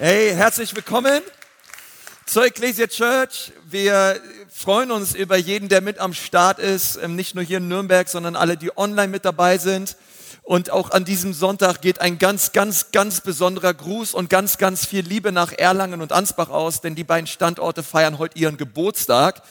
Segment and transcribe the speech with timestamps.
[0.00, 1.22] Hey, herzlich willkommen
[2.24, 3.50] zur Ecclesia Church.
[3.68, 7.66] Wir freuen uns über jeden, der mit am Start ist, ähm, nicht nur hier in
[7.66, 9.96] Nürnberg, sondern alle, die online mit dabei sind.
[10.44, 14.86] Und auch an diesem Sonntag geht ein ganz, ganz, ganz besonderer Gruß und ganz, ganz
[14.86, 19.42] viel Liebe nach Erlangen und Ansbach aus, denn die beiden Standorte feiern heute ihren Geburtstag.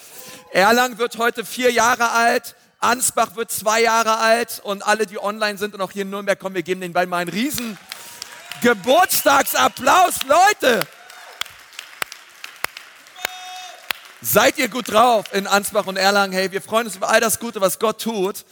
[0.54, 5.58] Erlangen wird heute vier Jahre alt, Ansbach wird zwei Jahre alt und alle, die online
[5.58, 7.78] sind und auch hier in Nürnberg kommen, wir geben den beiden mal einen riesen
[8.62, 10.88] Geburtstagsapplaus, Leute!
[14.22, 16.34] Seid ihr gut drauf in Ansbach und Erlangen?
[16.34, 18.46] Hey, wir freuen uns über all das Gute, was Gott tut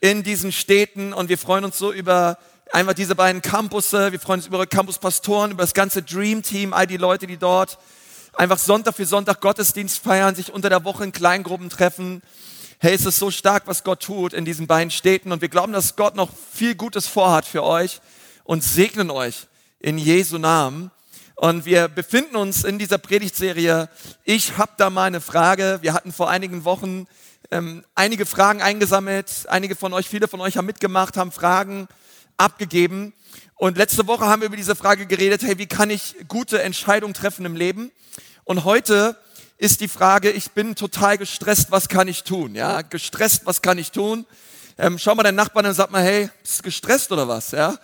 [0.00, 2.38] in diesen Städten und wir freuen uns so über
[2.72, 4.12] einfach diese beiden Campusse.
[4.12, 7.36] Wir freuen uns über eure Campuspastoren, über das ganze Dream Team, all die Leute, die
[7.36, 7.78] dort
[8.32, 12.22] einfach Sonntag für Sonntag Gottesdienst feiern, sich unter der Woche in Kleingruppen treffen.
[12.78, 15.72] Hey, es ist so stark, was Gott tut in diesen beiden Städten und wir glauben,
[15.72, 18.00] dass Gott noch viel Gutes vorhat für euch
[18.46, 19.48] und segnen euch
[19.80, 20.90] in Jesu Namen.
[21.34, 23.90] Und wir befinden uns in dieser Predigtserie.
[24.24, 25.80] Ich habe da mal eine Frage.
[25.82, 27.06] Wir hatten vor einigen Wochen
[27.50, 29.46] ähm, einige Fragen eingesammelt.
[29.48, 31.88] Einige von euch, viele von euch haben mitgemacht, haben Fragen
[32.38, 33.12] abgegeben.
[33.56, 37.14] Und letzte Woche haben wir über diese Frage geredet, hey, wie kann ich gute Entscheidungen
[37.14, 37.90] treffen im Leben?
[38.44, 39.16] Und heute
[39.58, 42.54] ist die Frage, ich bin total gestresst, was kann ich tun?
[42.54, 44.24] Ja, gestresst, was kann ich tun?
[44.78, 47.50] Ähm, schau mal deinen Nachbarn und sag mal, hey, bist du gestresst oder was?
[47.50, 47.76] Ja,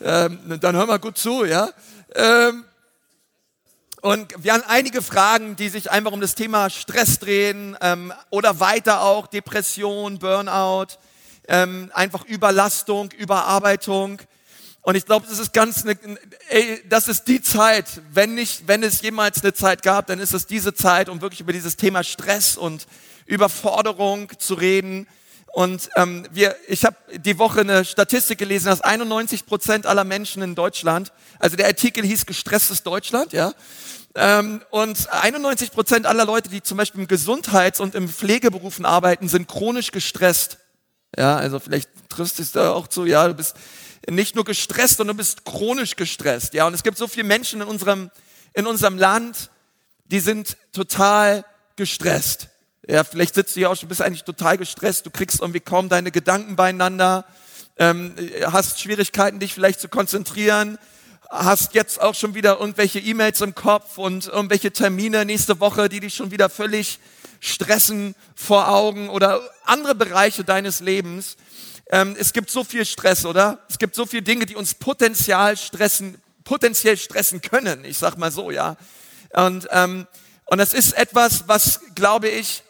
[0.00, 1.70] ähm, dann hör mal gut zu, ja.
[2.14, 2.64] Ähm,
[4.04, 8.60] und wir haben einige Fragen, die sich einfach um das Thema Stress drehen ähm, oder
[8.60, 10.98] weiter auch Depression, Burnout,
[11.48, 14.20] ähm, einfach Überlastung, Überarbeitung.
[14.82, 15.96] Und ich glaube, das ist ganz, eine,
[16.50, 20.34] ey, das ist die Zeit, wenn nicht, wenn es jemals eine Zeit gab, dann ist
[20.34, 22.86] es diese Zeit, um wirklich über dieses Thema Stress und
[23.24, 25.08] Überforderung zu reden.
[25.54, 30.42] Und ähm, wir, ich habe die Woche eine Statistik gelesen, dass 91 Prozent aller Menschen
[30.42, 33.54] in Deutschland, also der Artikel hieß gestresstes Deutschland, ja,
[34.16, 39.28] ähm, und 91 Prozent aller Leute, die zum Beispiel im Gesundheits- und im Pflegeberufen arbeiten,
[39.28, 40.58] sind chronisch gestresst.
[41.16, 43.54] Ja, also vielleicht triffst du es da auch zu, ja, du bist
[44.10, 46.54] nicht nur gestresst, sondern du bist chronisch gestresst.
[46.54, 48.10] Ja, und es gibt so viele Menschen in unserem,
[48.54, 49.50] in unserem Land,
[50.06, 51.44] die sind total
[51.76, 52.48] gestresst.
[52.86, 55.88] Ja, vielleicht sitzt du hier auch schon, bist eigentlich total gestresst, du kriegst irgendwie kaum
[55.88, 57.24] deine Gedanken beieinander,
[57.78, 58.14] ähm,
[58.44, 60.78] hast Schwierigkeiten, dich vielleicht zu konzentrieren,
[61.30, 66.00] hast jetzt auch schon wieder irgendwelche E-Mails im Kopf und irgendwelche Termine nächste Woche, die
[66.00, 66.98] dich schon wieder völlig
[67.40, 71.36] stressen vor Augen oder andere Bereiche deines Lebens.
[71.90, 73.60] Ähm, es gibt so viel Stress, oder?
[73.68, 77.84] Es gibt so viele Dinge, die uns potenziell stressen, potenziell stressen können.
[77.84, 78.76] Ich sag mal so, ja.
[79.32, 80.06] Und ähm,
[80.46, 82.62] und das ist etwas, was, glaube ich,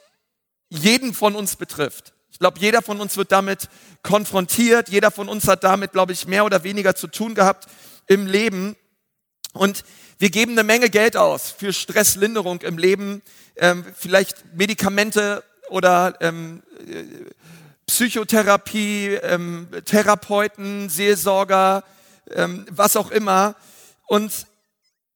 [0.76, 2.12] jeden von uns betrifft.
[2.30, 3.68] Ich glaube, jeder von uns wird damit
[4.02, 4.88] konfrontiert.
[4.88, 7.66] Jeder von uns hat damit, glaube ich, mehr oder weniger zu tun gehabt
[8.06, 8.76] im Leben.
[9.52, 9.84] Und
[10.18, 13.22] wir geben eine Menge Geld aus für Stresslinderung im Leben,
[13.56, 17.04] ähm, vielleicht Medikamente oder ähm, äh,
[17.86, 21.84] Psychotherapie, ähm, Therapeuten, Seelsorger,
[22.30, 23.54] ähm, was auch immer.
[24.06, 24.46] Und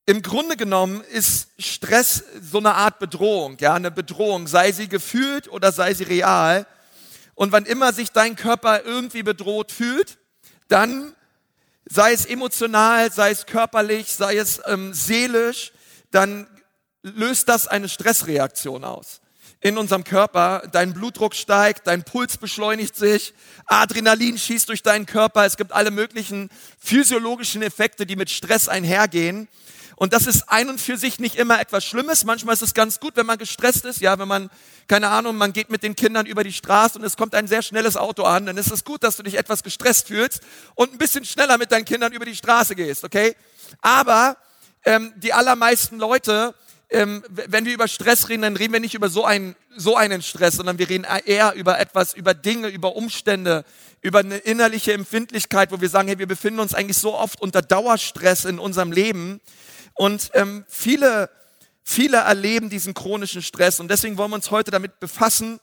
[0.09, 5.49] im Grunde genommen ist Stress so eine Art Bedrohung, ja, eine Bedrohung, sei sie gefühlt
[5.49, 6.67] oder sei sie real.
[7.35, 10.17] Und wann immer sich dein Körper irgendwie bedroht fühlt,
[10.69, 11.15] dann
[11.85, 15.73] sei es emotional, sei es körperlich, sei es ähm, seelisch,
[16.11, 16.47] dann
[17.03, 19.21] löst das eine Stressreaktion aus
[19.61, 20.63] in unserem Körper.
[20.73, 23.35] Dein Blutdruck steigt, dein Puls beschleunigt sich,
[23.67, 25.45] Adrenalin schießt durch deinen Körper.
[25.45, 26.49] Es gibt alle möglichen
[26.79, 29.49] physiologischen Effekte, die mit Stress einhergehen.
[29.99, 32.25] Und das ist ein und für sich nicht immer etwas Schlimmes.
[32.25, 34.01] Manchmal ist es ganz gut, wenn man gestresst ist.
[34.01, 34.49] Ja, wenn man,
[34.87, 37.63] keine Ahnung, man geht mit den Kindern über die Straße und es kommt ein sehr
[37.63, 40.41] schnelles Auto an, dann ist es gut, dass du dich etwas gestresst fühlst
[40.77, 43.35] und ein bisschen schneller mit deinen Kindern über die Straße gehst, okay?
[43.81, 44.37] Aber
[44.85, 46.55] ähm, die allermeisten Leute,
[46.91, 50.23] ähm, wenn wir über Stress reden, dann reden wir nicht über so einen, so einen
[50.23, 53.65] Stress, sondern wir reden eher über etwas, über Dinge, über Umstände,
[54.01, 57.63] über eine innerliche Empfindlichkeit, wo wir sagen, hey, wir befinden uns eigentlich so oft unter
[57.63, 59.41] Dauerstress in unserem Leben,
[59.99, 61.29] und ähm, viele,
[61.83, 63.81] viele erleben diesen chronischen Stress.
[63.81, 65.59] Und deswegen wollen wir uns heute damit befassen.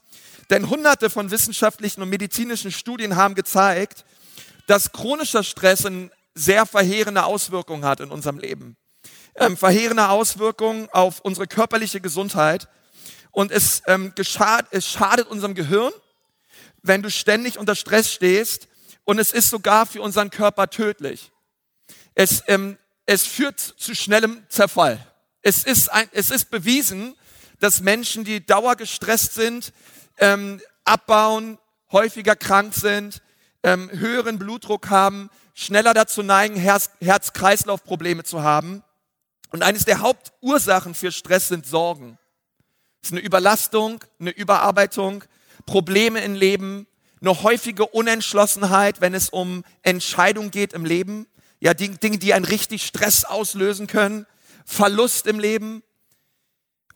[0.50, 4.04] Denn hunderte von wissenschaftlichen und medizinischen Studien haben gezeigt,
[4.66, 8.76] dass chronischer Stress eine sehr verheerende Auswirkungen hat in unserem Leben.
[9.36, 12.68] Ähm, verheerende Auswirkungen auf unsere körperliche Gesundheit.
[13.30, 15.94] Und es, ähm, geschad, es schadet unserem Gehirn,
[16.82, 18.68] wenn du ständig unter Stress stehst.
[19.04, 21.32] Und es ist sogar für unseren Körper tödlich.
[22.14, 25.04] Es ähm, es führt zu schnellem Zerfall.
[25.42, 27.14] Es ist, ein, es ist bewiesen,
[27.60, 29.72] dass Menschen, die dauergestresst sind,
[30.18, 31.58] ähm, abbauen,
[31.92, 33.22] häufiger krank sind,
[33.62, 38.82] ähm, höheren Blutdruck haben, schneller dazu neigen, Herz-Kreislauf-Probleme zu haben.
[39.50, 42.18] Und eines der Hauptursachen für Stress sind Sorgen.
[43.02, 45.24] Es ist eine Überlastung, eine Überarbeitung,
[45.64, 46.86] Probleme im Leben,
[47.20, 51.26] eine häufige Unentschlossenheit, wenn es um Entscheidungen geht im Leben.
[51.60, 54.26] Ja, Dinge, die einen richtig Stress auslösen können.
[54.64, 55.82] Verlust im Leben,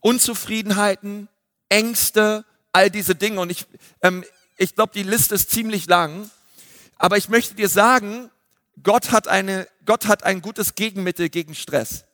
[0.01, 1.29] Unzufriedenheiten,
[1.69, 3.39] Ängste, all diese Dinge.
[3.39, 3.65] Und ich,
[4.01, 4.23] ähm,
[4.57, 6.29] ich glaube, die Liste ist ziemlich lang.
[6.97, 8.29] Aber ich möchte dir sagen,
[8.83, 12.05] Gott hat, eine, Gott hat ein gutes Gegenmittel gegen Stress.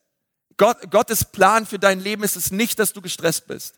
[0.57, 3.75] Gott, Gottes Plan für dein Leben ist es nicht, dass du gestresst bist,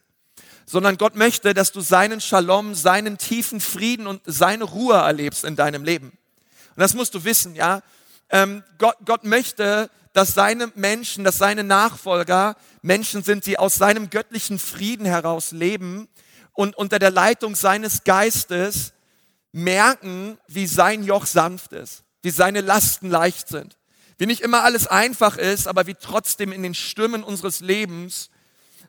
[0.65, 5.55] sondern Gott möchte, dass du seinen Shalom, seinen tiefen Frieden und seine Ruhe erlebst in
[5.55, 6.17] deinem Leben.
[6.75, 7.81] Und das musst du wissen, ja.
[8.29, 14.09] Ähm, Gott, Gott möchte, dass seine Menschen, dass seine Nachfolger Menschen sind, die aus seinem
[14.09, 16.07] göttlichen Frieden heraus leben
[16.53, 18.93] und unter der Leitung seines Geistes
[19.51, 23.77] merken, wie sein Joch sanft ist, wie seine Lasten leicht sind,
[24.17, 28.29] wie nicht immer alles einfach ist, aber wie trotzdem in den Stürmen unseres Lebens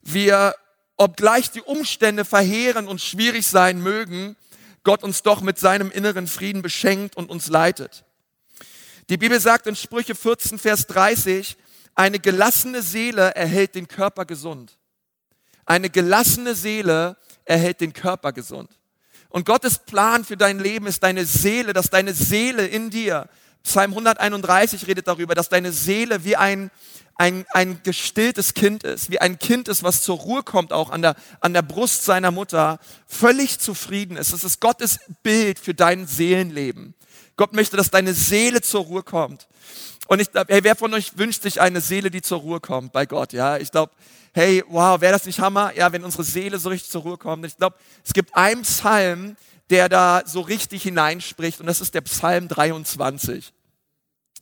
[0.03, 0.55] wir,
[0.97, 4.37] obgleich die Umstände verheeren und schwierig sein mögen,
[4.83, 8.05] Gott uns doch mit seinem inneren Frieden beschenkt und uns leitet.
[9.11, 11.57] Die Bibel sagt in Sprüche 14, Vers 30,
[11.97, 14.79] eine gelassene Seele erhält den Körper gesund.
[15.67, 18.71] Eine gelassene Seele erhält den Körper gesund.
[19.29, 23.29] Und Gottes Plan für dein Leben ist deine Seele, dass deine Seele in dir,
[23.65, 26.71] Psalm 131 redet darüber, dass deine Seele wie ein,
[27.17, 31.03] ein, ein gestilltes Kind ist, wie ein Kind ist, was zur Ruhe kommt, auch an
[31.03, 32.79] der, an der Brust seiner Mutter,
[33.09, 34.33] völlig zufrieden ist.
[34.33, 36.95] Das ist Gottes Bild für dein Seelenleben.
[37.41, 39.49] Gott möchte, dass deine Seele zur Ruhe kommt.
[40.09, 42.93] Und ich glaube, hey, wer von euch wünscht sich eine Seele, die zur Ruhe kommt
[42.93, 43.33] bei Gott?
[43.33, 43.93] Ja, ich glaube,
[44.35, 45.75] hey, wow, wäre das nicht Hammer?
[45.75, 47.47] Ja, wenn unsere Seele so richtig zur Ruhe kommt.
[47.47, 49.37] Ich glaube, es gibt einen Psalm,
[49.71, 53.55] der da so richtig hineinspricht und das ist der Psalm 23.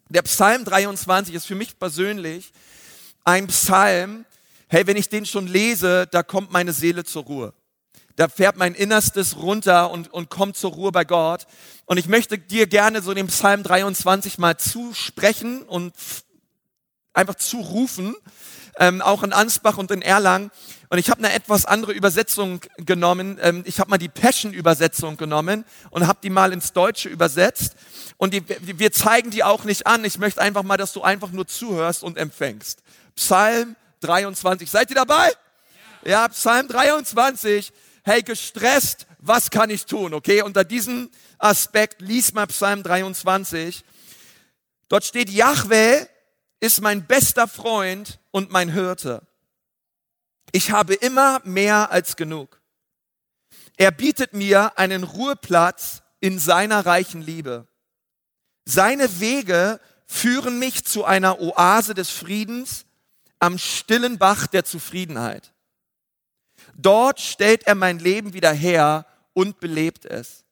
[0.09, 2.51] Der Psalm 23 ist für mich persönlich
[3.23, 4.25] ein Psalm,
[4.67, 7.55] hey, wenn ich den schon lese, da kommt meine Seele zur Ruhe.
[8.19, 11.47] Da fährt mein Innerstes runter und, und kommt zur Ruhe bei Gott.
[11.87, 15.95] Und ich möchte dir gerne so den Psalm 23 mal zusprechen und
[17.13, 18.17] einfach zurufen
[18.77, 20.51] ähm, auch in Ansbach und in Erlangen.
[20.89, 23.39] Und ich habe eine etwas andere Übersetzung genommen.
[23.41, 27.77] Ähm, ich habe mal die Passion-Übersetzung genommen und habe die mal ins Deutsche übersetzt.
[28.17, 30.05] Und die, wir zeigen die auch nicht an.
[30.05, 32.83] Ich möchte einfach mal, dass du einfach nur zuhörst und empfängst.
[33.15, 34.69] Psalm 23.
[34.69, 35.31] Seid ihr dabei?
[36.03, 37.73] Ja, ja Psalm 23.
[38.09, 40.15] Hey, gestresst, was kann ich tun?
[40.15, 43.85] Okay, unter diesem Aspekt lies mal Psalm 23.
[44.89, 46.07] Dort steht, Yahweh
[46.59, 49.27] ist mein bester Freund und mein Hirte.
[50.53, 52.63] Ich habe immer mehr als genug.
[53.77, 57.69] Er bietet mir einen Ruheplatz in seiner reichen Liebe.
[58.65, 62.87] Seine Wege führen mich zu einer Oase des Friedens
[63.39, 65.53] am stillen Bach der Zufriedenheit.
[66.79, 69.05] Dort stellt er mein Leben wieder her
[69.35, 70.45] und belebt es.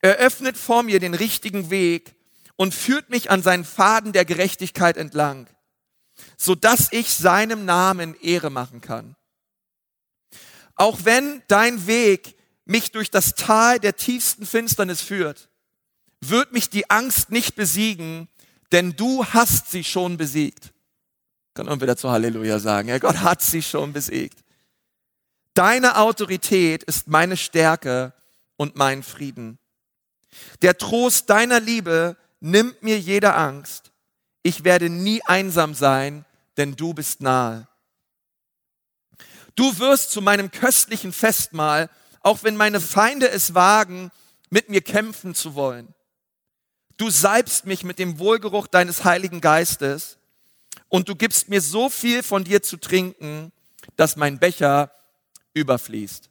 [0.00, 2.14] Er öffnet vor mir den richtigen Weg
[2.56, 5.48] und führt mich an seinen Faden der Gerechtigkeit entlang,
[6.38, 9.14] so dass ich seinem Namen Ehre machen kann.
[10.76, 15.50] Auch wenn dein Weg mich durch das Tal der tiefsten Finsternis führt,
[16.20, 18.28] wird mich die Angst nicht besiegen,
[18.70, 20.72] denn du hast sie schon besiegt.
[21.52, 22.88] Kann man wieder zu Halleluja sagen.
[22.88, 24.42] Ja, Gott hat sie schon besiegt.
[25.54, 28.12] Deine Autorität ist meine Stärke
[28.56, 29.58] und mein Frieden.
[30.62, 33.92] Der Trost deiner Liebe nimmt mir jede Angst.
[34.42, 36.24] Ich werde nie einsam sein,
[36.56, 37.68] denn du bist nahe.
[39.54, 41.90] Du wirst zu meinem köstlichen Festmahl,
[42.20, 44.10] auch wenn meine Feinde es wagen,
[44.48, 45.94] mit mir kämpfen zu wollen.
[46.96, 50.18] Du salbst mich mit dem Wohlgeruch deines Heiligen Geistes
[50.88, 53.52] und du gibst mir so viel von dir zu trinken,
[53.96, 54.90] dass mein Becher
[55.54, 56.30] überfließt.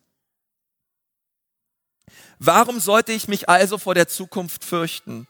[2.40, 5.28] Warum sollte ich mich also vor der Zukunft fürchten?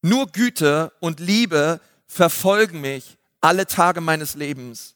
[0.00, 4.94] Nur Güte und Liebe verfolgen mich alle Tage meines Lebens.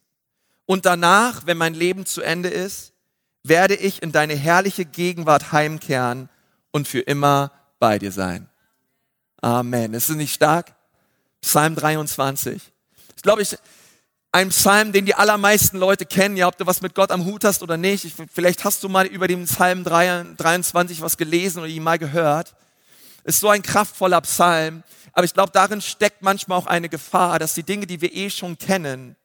[0.65, 2.93] Und danach, wenn mein Leben zu Ende ist,
[3.43, 6.29] werde ich in deine herrliche Gegenwart heimkehren
[6.71, 8.49] und für immer bei dir sein.
[9.41, 9.95] Amen.
[9.95, 10.75] Ist es nicht stark?
[11.41, 12.61] Psalm 23.
[13.17, 13.57] Ich glaube, ich,
[14.31, 17.45] ein Psalm, den die allermeisten Leute kennen, ja, ob du was mit Gott am Hut
[17.45, 18.05] hast oder nicht.
[18.05, 22.55] Ich, vielleicht hast du mal über den Psalm 23 was gelesen oder ihn mal gehört.
[23.25, 24.83] Ist so ein kraftvoller Psalm.
[25.13, 28.31] Aber ich glaube, darin steckt manchmal auch eine Gefahr, dass die Dinge, die wir eh
[28.31, 29.17] schon kennen,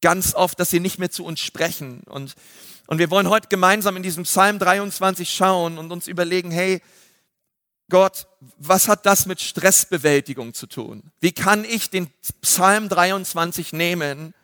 [0.00, 2.02] ganz oft, dass sie nicht mehr zu uns sprechen.
[2.06, 2.34] Und,
[2.86, 6.80] und wir wollen heute gemeinsam in diesem Psalm 23 schauen und uns überlegen, hey,
[7.90, 11.12] Gott, was hat das mit Stressbewältigung zu tun?
[11.20, 12.08] Wie kann ich den
[12.40, 14.34] Psalm 23 nehmen,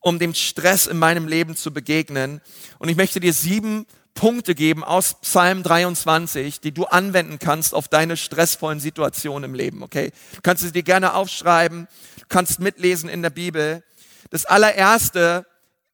[0.00, 2.40] um dem Stress in meinem Leben zu begegnen?
[2.78, 7.88] Und ich möchte dir sieben Punkte geben aus Psalm 23, die du anwenden kannst auf
[7.88, 10.12] deine stressvollen Situationen im Leben, okay?
[10.36, 13.82] Du kannst sie dir gerne aufschreiben, du kannst mitlesen in der Bibel.
[14.30, 15.46] Das allererste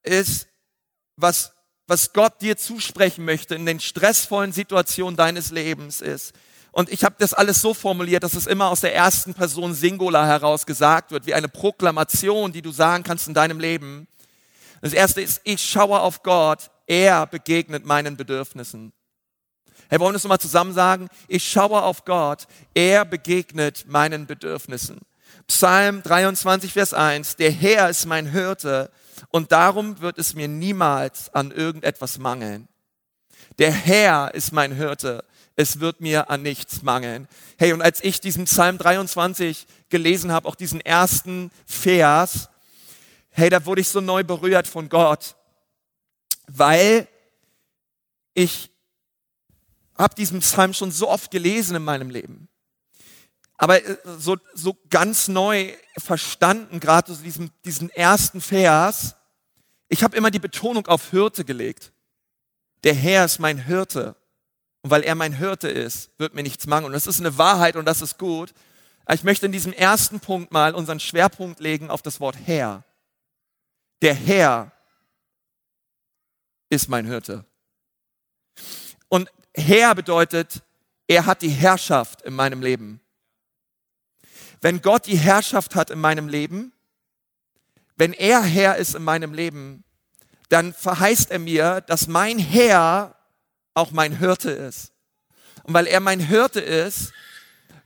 [0.03, 0.49] ist,
[1.17, 1.53] was,
[1.87, 6.35] was Gott dir zusprechen möchte in den stressvollen Situationen deines Lebens ist,
[6.73, 10.27] und ich habe das alles so formuliert, dass es immer aus der ersten Person Singular
[10.27, 14.07] heraus gesagt wird, wie eine Proklamation, die du sagen kannst in deinem Leben.
[14.81, 18.93] Das erste ist, ich schaue auf Gott, er begegnet meinen Bedürfnissen.
[19.89, 21.09] Hey, wollen wir das nochmal zusammen sagen?
[21.27, 25.01] Ich schaue auf Gott, er begegnet meinen Bedürfnissen.
[25.49, 28.93] Psalm 23, Vers 1, der Herr ist mein Hirte
[29.31, 32.69] und darum wird es mir niemals an irgendetwas mangeln.
[33.59, 35.25] Der Herr ist mein Hirte
[35.61, 37.29] es wird mir an nichts mangeln.
[37.59, 42.49] Hey, und als ich diesen Psalm 23 gelesen habe, auch diesen ersten Vers,
[43.31, 45.37] hey, da wurde ich so neu berührt von Gott,
[46.47, 47.07] weil
[48.35, 48.71] ich
[49.97, 52.49] habe diesen Psalm schon so oft gelesen in meinem Leben.
[53.57, 59.17] Aber äh, so, so ganz neu verstanden, gerade so diesen, diesen ersten Vers,
[59.89, 61.93] ich habe immer die Betonung auf Hirte gelegt.
[62.85, 64.17] Der Herr ist mein Hirte.
[64.83, 66.87] Und weil er mein Hirte ist, wird mir nichts mangeln.
[66.87, 68.55] Und das ist eine Wahrheit und das ist gut.
[69.05, 72.85] Aber ich möchte in diesem ersten Punkt mal unseren Schwerpunkt legen auf das Wort Herr.
[74.03, 74.73] Der Herr
[76.71, 77.45] ist mein Hirte.
[79.09, 80.63] Und Herr bedeutet,
[81.07, 83.01] er hat die Herrschaft in meinem Leben.
[84.61, 86.73] Wenn Gott die Herrschaft hat in meinem Leben,
[87.97, 89.85] wenn er Herr ist in meinem Leben,
[90.49, 93.17] dann verheißt er mir, dass mein Herr
[93.75, 94.93] auch mein Hirte ist.
[95.63, 97.13] Und weil er mein Hirte ist,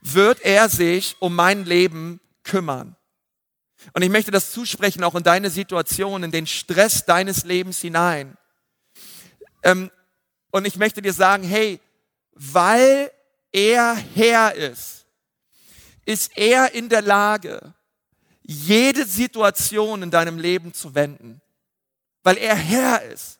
[0.01, 2.95] wird er sich um mein Leben kümmern.
[3.93, 8.37] Und ich möchte das zusprechen, auch in deine Situation, in den Stress deines Lebens hinein.
[9.63, 9.91] Ähm,
[10.51, 11.79] und ich möchte dir sagen, hey,
[12.33, 13.11] weil
[13.51, 15.05] er Herr ist,
[16.05, 17.73] ist er in der Lage,
[18.43, 21.41] jede Situation in deinem Leben zu wenden.
[22.23, 23.39] Weil er Herr ist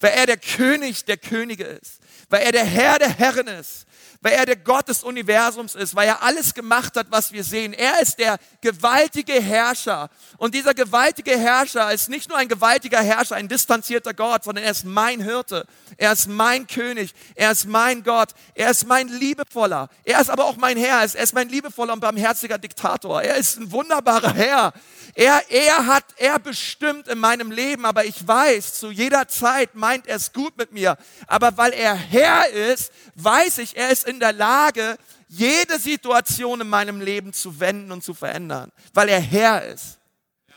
[0.00, 3.86] weil er der König der Könige ist, weil er der Herr der Herren ist,
[4.26, 7.72] weil er der Gott des Universums ist, weil er alles gemacht hat, was wir sehen.
[7.72, 10.10] Er ist der gewaltige Herrscher.
[10.36, 14.72] Und dieser gewaltige Herrscher ist nicht nur ein gewaltiger Herrscher, ein distanzierter Gott, sondern er
[14.72, 15.64] ist mein Hirte.
[15.96, 17.14] Er ist mein König.
[17.36, 18.30] Er ist mein Gott.
[18.56, 19.88] Er ist mein liebevoller.
[20.02, 21.02] Er ist aber auch mein Herr.
[21.02, 23.22] Er ist mein liebevoller und barmherziger Diktator.
[23.22, 24.72] Er ist ein wunderbarer Herr.
[25.14, 30.08] Er, er hat, er bestimmt in meinem Leben, aber ich weiß, zu jeder Zeit meint
[30.08, 30.98] er es gut mit mir.
[31.28, 36.68] Aber weil er Herr ist, weiß ich, er ist in der Lage, jede Situation in
[36.68, 38.72] meinem Leben zu wenden und zu verändern.
[38.94, 39.98] Weil er Herr ist.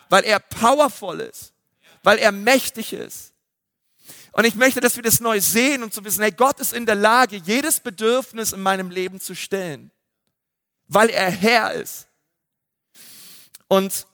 [0.09, 1.53] Weil er powerful ist.
[2.03, 3.33] Weil er mächtig ist.
[4.31, 6.85] Und ich möchte, dass wir das neu sehen und zu wissen, hey, Gott ist in
[6.85, 9.91] der Lage, jedes Bedürfnis in meinem Leben zu stellen.
[10.87, 12.07] Weil er Herr ist.
[13.67, 14.05] Und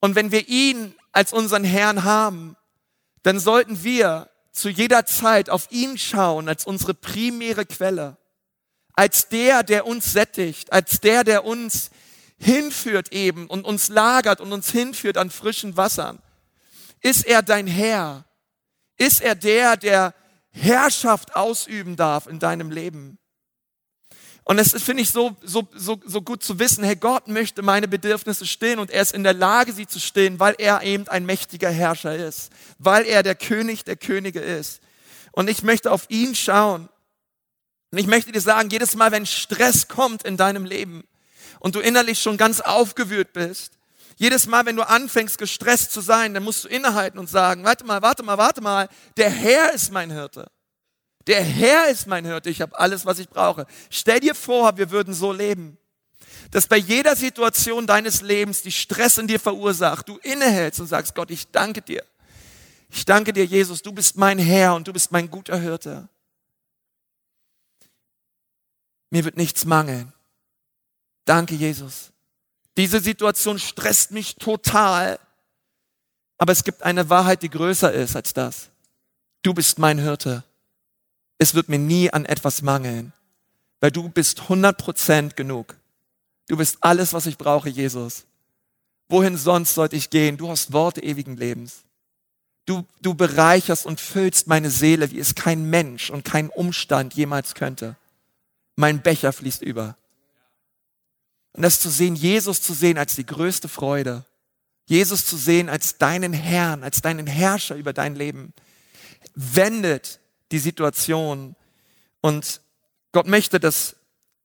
[0.00, 2.56] und wenn wir ihn als unseren Herrn haben,
[3.22, 8.16] dann sollten wir zu jeder Zeit auf ihn schauen als unsere primäre Quelle,
[8.96, 11.90] als der, der uns sättigt, als der, der uns
[12.38, 16.18] hinführt eben und uns lagert und uns hinführt an frischen Wassern.
[17.00, 18.24] Ist er dein Herr?
[18.96, 20.14] Ist er der, der
[20.50, 23.18] Herrschaft ausüben darf in deinem Leben?
[24.48, 27.88] Und es finde ich so, so, so, so gut zu wissen, hey, Gott möchte meine
[27.88, 31.26] Bedürfnisse stillen und er ist in der Lage, sie zu stillen, weil er eben ein
[31.26, 34.80] mächtiger Herrscher ist, weil er der König der Könige ist.
[35.32, 36.88] Und ich möchte auf ihn schauen.
[37.90, 41.04] Und ich möchte dir sagen, jedes Mal, wenn Stress kommt in deinem Leben
[41.60, 43.76] und du innerlich schon ganz aufgewühlt bist,
[44.16, 47.84] jedes Mal, wenn du anfängst, gestresst zu sein, dann musst du innehalten und sagen, warte
[47.84, 50.50] mal, warte mal, warte mal, der Herr ist mein Hirte.
[51.26, 53.66] Der Herr ist mein Hirte, ich habe alles, was ich brauche.
[53.90, 55.76] Stell dir vor, wir würden so leben,
[56.50, 61.14] dass bei jeder Situation deines Lebens, die Stress in dir verursacht, du innehältst und sagst,
[61.14, 62.04] Gott, ich danke dir.
[62.88, 66.08] Ich danke dir, Jesus, du bist mein Herr und du bist mein guter Hirte.
[69.10, 70.12] Mir wird nichts mangeln.
[71.24, 72.12] Danke, Jesus.
[72.76, 75.18] Diese Situation stresst mich total.
[76.38, 78.68] Aber es gibt eine Wahrheit, die größer ist als das.
[79.42, 80.44] Du bist mein Hirte
[81.38, 83.12] es wird mir nie an etwas mangeln,
[83.80, 85.76] weil du bist 100% genug.
[86.48, 88.24] Du bist alles, was ich brauche, Jesus.
[89.08, 90.36] Wohin sonst sollte ich gehen?
[90.36, 91.84] Du hast Worte ewigen Lebens.
[92.64, 97.54] Du, du bereicherst und füllst meine Seele, wie es kein Mensch und kein Umstand jemals
[97.54, 97.96] könnte.
[98.76, 99.96] Mein Becher fließt über.
[101.52, 104.24] Und das zu sehen, Jesus zu sehen als die größte Freude,
[104.84, 108.52] Jesus zu sehen als deinen Herrn, als deinen Herrscher über dein Leben,
[109.34, 110.20] wendet
[110.52, 111.56] die Situation.
[112.20, 112.60] Und
[113.12, 113.96] Gott möchte, dass,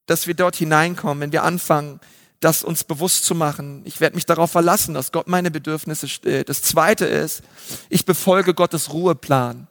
[0.08, 2.00] dass wir dort hineinkommen, wenn wir anfangen,
[2.40, 3.84] das uns bewusst zu machen.
[3.86, 6.50] Ich werde mich darauf verlassen, dass Gott meine Bedürfnisse stillt.
[6.50, 7.44] Das zweite ist,
[7.90, 9.68] ich befolge Gottes Ruheplan.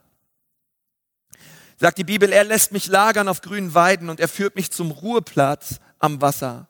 [1.80, 4.90] Sagt die Bibel, er lässt mich lagern auf grünen Weiden und er führt mich zum
[4.90, 6.68] Ruheplatz am Wasser.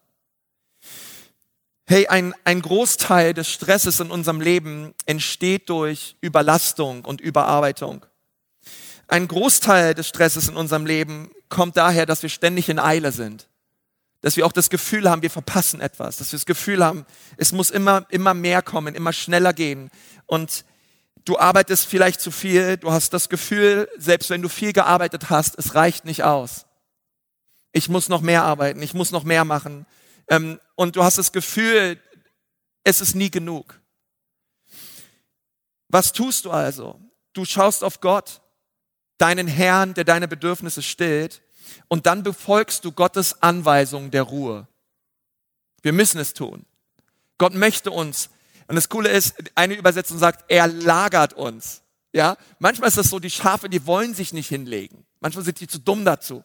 [1.84, 8.06] Hey, ein, ein Großteil des Stresses in unserem Leben entsteht durch Überlastung und Überarbeitung.
[9.08, 13.48] Ein Großteil des Stresses in unserem Leben kommt daher, dass wir ständig in Eile sind
[14.22, 17.52] dass wir auch das Gefühl haben, wir verpassen etwas, dass wir das Gefühl haben, es
[17.52, 19.90] muss immer, immer mehr kommen, immer schneller gehen.
[20.26, 20.64] Und
[21.30, 25.56] du arbeitest vielleicht zu viel, du hast das Gefühl, selbst wenn du viel gearbeitet hast,
[25.60, 26.66] es reicht nicht aus.
[27.70, 29.86] Ich muss noch mehr arbeiten, ich muss noch mehr machen.
[30.26, 32.00] Ähm, und du hast das Gefühl,
[32.82, 33.80] es ist nie genug.
[35.86, 37.00] Was tust du also?
[37.32, 38.40] Du schaust auf Gott,
[39.16, 41.42] deinen Herrn, der deine Bedürfnisse stillt
[41.86, 44.66] und dann befolgst du Gottes Anweisung der Ruhe.
[45.82, 46.66] Wir müssen es tun.
[47.38, 48.30] Gott möchte uns.
[48.70, 51.82] Und das Coole ist, eine Übersetzung sagt, er lagert uns.
[52.12, 55.04] Ja, manchmal ist es so, die Schafe, die wollen sich nicht hinlegen.
[55.18, 56.44] Manchmal sind die zu dumm dazu.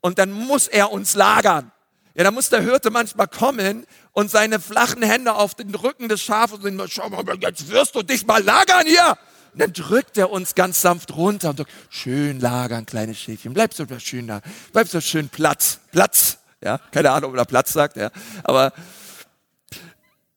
[0.00, 1.70] Und dann muss er uns lagern.
[2.16, 6.20] Ja, da muss der Hirte manchmal kommen und seine flachen Hände auf den Rücken des
[6.22, 9.16] Schafes und sagen, schau mal, jetzt wirst du dich mal lagern hier.
[9.52, 13.74] Und dann drückt er uns ganz sanft runter und sagt, schön lagern, kleines Schäfchen, bleib
[13.74, 14.40] so schön da,
[14.72, 16.38] bleib so schön Platz, Platz.
[16.60, 18.10] Ja, keine Ahnung, ob er Platz sagt, ja.
[18.42, 18.72] Aber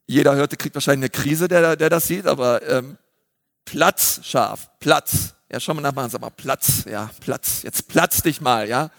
[0.08, 2.98] jeder Hörte kriegt wahrscheinlich eine Krise, der, der das sieht, aber ähm,
[3.66, 5.34] Platz, Schaf, Platz.
[5.52, 8.90] Ja, schau mal nach sag mal, Platz, ja, Platz, jetzt platz dich mal, ja.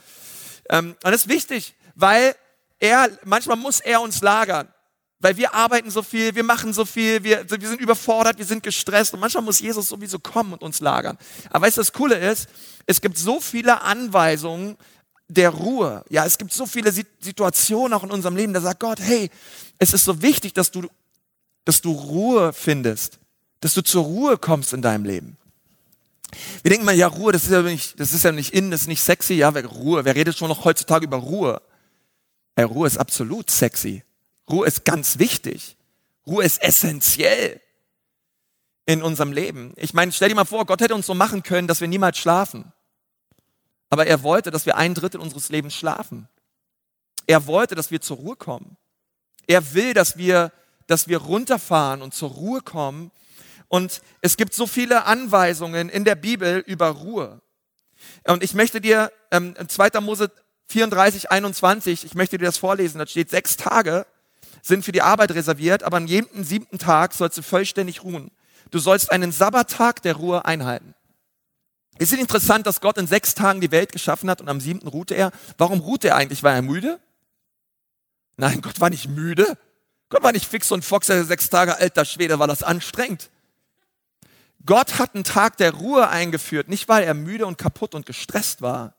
[0.69, 2.35] Ähm, und das ist wichtig, weil
[2.79, 4.69] er, manchmal muss er uns lagern.
[5.19, 8.63] Weil wir arbeiten so viel, wir machen so viel, wir, wir sind überfordert, wir sind
[8.63, 11.17] gestresst und manchmal muss Jesus sowieso kommen und uns lagern.
[11.51, 12.49] Aber weißt du, das Coole ist,
[12.85, 14.77] es gibt so viele Anweisungen
[15.29, 16.05] der Ruhe.
[16.11, 19.31] Ja, es gibt so viele Situationen auch in unserem Leben, da sagt Gott, hey,
[19.79, 20.87] es ist so wichtig, dass du,
[21.67, 23.19] dass du Ruhe findest,
[23.61, 25.37] dass du zur Ruhe kommst in deinem Leben.
[26.63, 28.83] Wir denken mal, ja, Ruhe, das ist ja nicht, das ist ja nicht in, das
[28.83, 31.61] ist nicht sexy, ja, Ruhe, wer redet schon noch heutzutage über Ruhe?
[32.59, 34.03] Ja, Ruhe ist absolut sexy.
[34.49, 35.77] Ruhe ist ganz wichtig.
[36.27, 37.61] Ruhe ist essentiell
[38.87, 39.75] in unserem Leben.
[39.77, 42.19] Ich meine, stell dir mal vor, Gott hätte uns so machen können, dass wir niemals
[42.19, 42.73] schlafen.
[43.91, 46.29] Aber er wollte, dass wir ein Drittel unseres Lebens schlafen.
[47.27, 48.77] Er wollte, dass wir zur Ruhe kommen.
[49.47, 50.53] Er will, dass wir,
[50.87, 53.11] dass wir runterfahren und zur Ruhe kommen.
[53.69, 57.41] Und es gibt so viele Anweisungen in der Bibel über Ruhe.
[58.25, 60.01] Und ich möchte dir ähm, 2.
[60.01, 60.31] Mose
[60.69, 62.99] 34, 21, ich möchte dir das vorlesen.
[62.99, 64.07] Da steht sechs Tage
[64.67, 68.31] sind für die Arbeit reserviert, aber an jedem siebten Tag sollst du vollständig ruhen.
[68.71, 70.95] Du sollst einen Sabbattag der Ruhe einhalten.
[71.99, 74.89] Ist es interessant, dass Gott in sechs Tagen die Welt geschaffen hat und am siebten
[74.89, 75.31] ruhte er?
[75.57, 76.43] Warum ruhte er eigentlich?
[76.43, 77.01] War er müde?
[78.37, 79.57] Nein, Gott war nicht müde.
[80.09, 83.31] Gott war nicht fix und fox, er sechs Tage alter Schwede, war das anstrengend.
[84.65, 88.63] Gott hat einen Tag der Ruhe eingeführt, nicht weil er müde und kaputt und gestresst
[88.63, 88.95] war,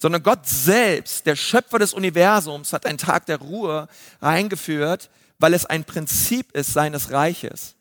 [0.00, 3.88] sondern Gott selbst, der Schöpfer des Universums, hat einen Tag der Ruhe
[4.20, 7.76] eingeführt, weil es ein Prinzip ist seines Reiches.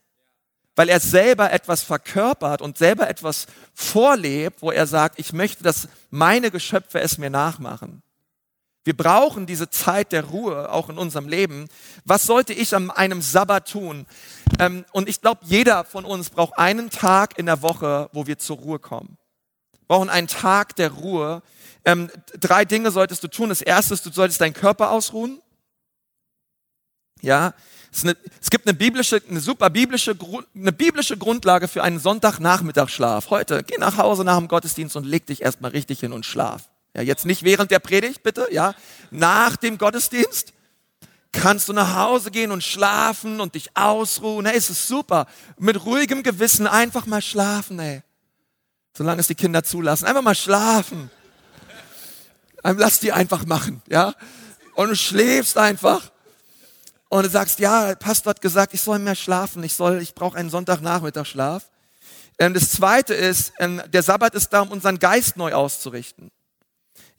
[0.75, 5.87] Weil er selber etwas verkörpert und selber etwas vorlebt, wo er sagt, ich möchte, dass
[6.09, 8.01] meine Geschöpfe es mir nachmachen.
[8.89, 11.67] Wir brauchen diese Zeit der Ruhe auch in unserem Leben.
[12.05, 14.07] Was sollte ich an einem Sabbat tun?
[14.57, 18.39] Ähm, und ich glaube, jeder von uns braucht einen Tag in der Woche, wo wir
[18.39, 19.19] zur Ruhe kommen.
[19.73, 21.43] Wir brauchen einen Tag der Ruhe,
[21.85, 23.49] ähm, drei Dinge solltest du tun.
[23.49, 25.39] Das erste ist, du solltest deinen Körper ausruhen.
[27.21, 27.53] Ja,
[27.93, 30.17] es, eine, es, gibt eine biblische, eine super biblische,
[30.55, 33.29] eine biblische Grundlage für einen Sonntagnachmittagsschlaf.
[33.29, 36.69] Heute, geh nach Hause nach dem Gottesdienst und leg dich erstmal richtig hin und schlaf.
[36.95, 38.73] Ja, jetzt nicht während der Predigt, bitte, ja.
[39.11, 40.53] Nach dem Gottesdienst
[41.31, 44.45] kannst du nach Hause gehen und schlafen und dich ausruhen.
[44.45, 45.27] Hey, es ist super.
[45.57, 48.01] Mit ruhigem Gewissen einfach mal schlafen, ey.
[48.93, 50.05] Solange es die Kinder zulassen.
[50.05, 51.11] Einfach mal schlafen.
[52.63, 54.13] Lass die einfach machen, ja.
[54.75, 56.11] Und du schläfst einfach.
[57.09, 60.37] Und du sagst, ja, Pastor hat gesagt, ich soll mehr schlafen, ich soll, ich brauche
[60.37, 61.69] einen Sonntagnachmittagsschlaf.
[62.37, 66.31] Ähm, das zweite ist, ähm, der Sabbat ist da, um unseren Geist neu auszurichten.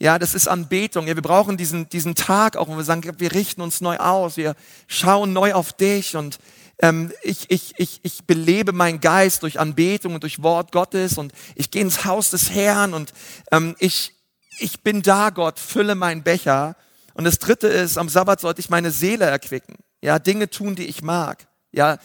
[0.02, 1.06] Ja, das ist Anbetung.
[1.06, 4.38] Ja, wir brauchen diesen, diesen Tag auch, wo wir sagen, wir richten uns neu aus,
[4.38, 4.54] wir
[4.88, 6.38] schauen neu auf dich und
[6.78, 11.32] ähm, ich, ich, ich, ich belebe meinen Geist durch Anbetung und durch Wort Gottes und
[11.54, 13.12] ich gehe ins Haus des Herrn und
[13.52, 14.14] ähm, ich,
[14.58, 16.76] ich bin da, Gott, fülle meinen Becher.
[17.12, 19.76] Und das dritte ist, am Sabbat sollte ich meine Seele erquicken.
[20.00, 21.46] Ja, Dinge tun, die ich mag.
[21.72, 21.98] Ja,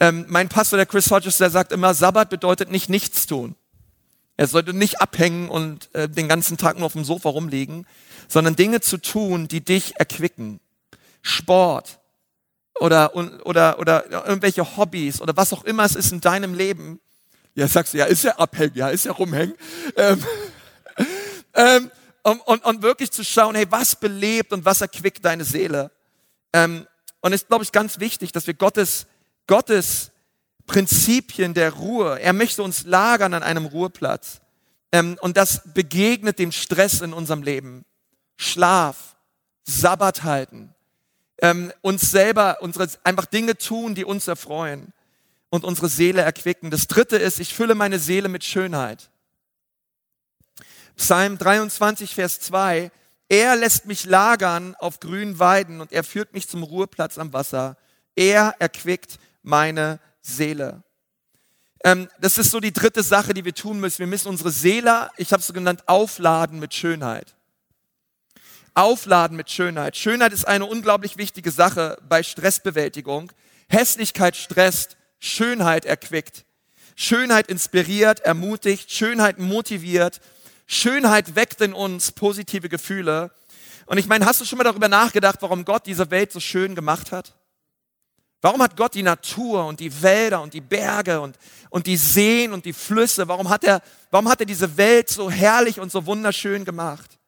[0.00, 3.54] ähm, mein Pastor, der Chris Hodges, der sagt immer, Sabbat bedeutet nicht nichts tun.
[4.36, 7.86] Er sollte nicht abhängen und äh, den ganzen Tag nur auf dem Sofa rumliegen,
[8.28, 10.60] sondern Dinge zu tun, die dich erquicken.
[11.22, 11.98] Sport
[12.78, 17.00] oder, oder, oder irgendwelche Hobbys oder was auch immer es ist in deinem Leben.
[17.54, 19.54] Ja, sagst du, ja, ist ja abhängen, ja, ist ja rumhängen.
[19.96, 20.22] Ähm,
[21.54, 21.90] ähm,
[22.22, 25.90] und, und, und wirklich zu schauen, hey, was belebt und was erquickt deine Seele.
[26.52, 26.86] Ähm,
[27.20, 29.06] und es ist, glaube ich, ganz wichtig, dass wir Gottes,
[29.46, 30.10] Gottes
[30.66, 34.40] Prinzipien der Ruhe, er möchte uns lagern an einem Ruheplatz.
[34.92, 37.84] Ähm, und das begegnet dem Stress in unserem Leben.
[38.36, 39.16] Schlaf,
[39.64, 40.74] Sabbat halten,
[41.38, 44.92] ähm, uns selber, unsere, einfach Dinge tun, die uns erfreuen
[45.50, 46.70] und unsere Seele erquicken.
[46.70, 49.10] Das dritte ist, ich fülle meine Seele mit Schönheit.
[50.96, 52.90] Psalm 23, Vers 2.
[53.28, 57.76] Er lässt mich lagern auf grünen Weiden und er führt mich zum Ruheplatz am Wasser.
[58.14, 60.82] Er erquickt meine Seele.
[61.84, 64.00] Ähm, das ist so die dritte Sache, die wir tun müssen.
[64.00, 67.34] Wir müssen unsere Seele, ich habe es so genannt, aufladen mit Schönheit.
[68.74, 69.96] Aufladen mit Schönheit.
[69.96, 73.32] Schönheit ist eine unglaublich wichtige Sache bei Stressbewältigung.
[73.68, 76.44] Hässlichkeit stresst, Schönheit erquickt.
[76.96, 80.20] Schönheit inspiriert, ermutigt, Schönheit motiviert,
[80.66, 83.30] Schönheit weckt in uns positive Gefühle.
[83.84, 86.74] Und ich meine, hast du schon mal darüber nachgedacht, warum Gott diese Welt so schön
[86.74, 87.34] gemacht hat?
[88.42, 91.38] Warum hat Gott die Natur und die Wälder und die Berge und,
[91.70, 95.30] und die Seen und die Flüsse, warum hat, er, warum hat er diese Welt so
[95.30, 97.18] herrlich und so wunderschön gemacht?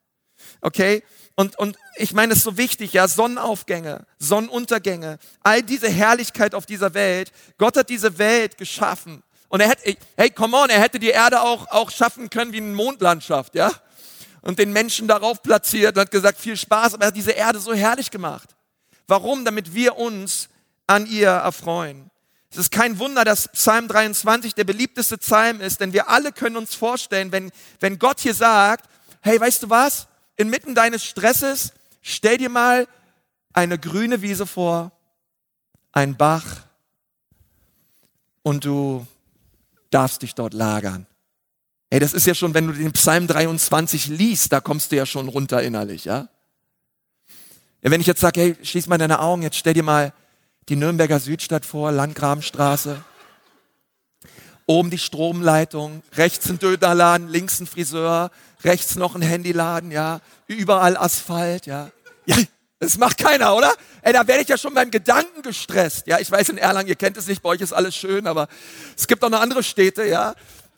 [0.61, 1.03] Okay?
[1.35, 6.67] Und, und ich meine, es ist so wichtig, ja, Sonnenaufgänge, Sonnenuntergänge, all diese Herrlichkeit auf
[6.67, 7.31] dieser Welt.
[7.59, 9.23] Gott hat diese Welt geschaffen.
[9.49, 12.59] Und er hätte, hey, come on, er hätte die Erde auch, auch schaffen können wie
[12.59, 13.73] eine Mondlandschaft, ja?
[14.43, 17.59] Und den Menschen darauf platziert und hat gesagt, viel Spaß, aber er hat diese Erde
[17.59, 18.55] so herrlich gemacht.
[19.07, 19.45] Warum?
[19.45, 20.49] Damit wir uns
[20.89, 22.11] an ihr erfreuen.
[22.51, 26.57] Es ist kein Wunder, dass Psalm 23 der beliebteste Psalm ist, denn wir alle können
[26.57, 28.89] uns vorstellen, wenn, wenn Gott hier sagt,
[29.21, 30.09] hey, weißt du was?
[30.37, 32.89] Inmitten deines Stresses, stell dir mal
[33.53, 34.93] eine grüne Wiese vor,
[35.93, 36.45] ein Bach
[38.43, 39.07] und du
[39.91, 41.07] darfst dich dort lagern.
[41.91, 45.07] Ey, das ist ja schon, wenn du den Psalm 23 liest, da kommst du ja
[45.07, 46.29] schon runter innerlich, ja?
[47.83, 50.15] ja wenn ich jetzt sage, hey, schließ mal deine Augen, jetzt stell dir mal
[50.69, 53.03] die Nürnberger Südstadt vor, Landgrabenstraße.
[54.67, 58.31] Oben die Stromleitung, rechts ein Dönerladen, links ein Friseur,
[58.65, 60.21] rechts noch ein Handyladen, ja.
[60.47, 61.91] Überall Asphalt, ja.
[62.27, 62.37] Ja,
[62.79, 63.73] das macht keiner, oder?
[64.03, 66.07] Ey, da werde ich ja schon beim Gedanken gestresst.
[66.07, 68.47] Ja, ich weiß in Erlangen, ihr kennt es nicht, bei euch ist alles schön, aber
[68.95, 70.35] es gibt auch noch andere Städte, ja.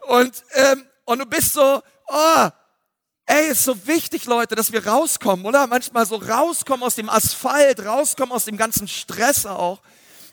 [0.07, 2.49] Und, ähm, und du bist so, oh,
[3.31, 5.67] ey, ist so wichtig, Leute, dass wir rauskommen, oder?
[5.69, 9.81] Manchmal so rauskommen aus dem Asphalt, rauskommen aus dem ganzen Stress auch,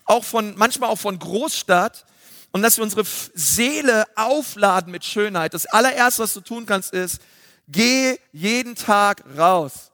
[0.05, 2.05] auch von, manchmal auch von Großstadt
[2.51, 3.03] und dass wir unsere
[3.35, 5.53] Seele aufladen mit Schönheit.
[5.53, 7.21] Das allererste, was du tun kannst, ist,
[7.67, 9.91] geh jeden Tag raus.